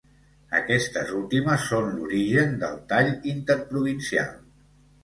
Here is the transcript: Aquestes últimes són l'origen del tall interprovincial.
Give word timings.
Aquestes 0.59 1.11
últimes 1.19 1.67
són 1.73 1.91
l'origen 1.99 2.59
del 2.65 2.81
tall 2.95 3.13
interprovincial. 3.37 4.35